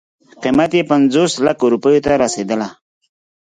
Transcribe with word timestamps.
قیمت 0.41 0.71
یې 0.77 0.83
پنځوس 0.91 1.31
لکو 1.45 1.65
روپیو 1.73 2.03
ته 2.05 2.11
رسېدله. 2.23 2.67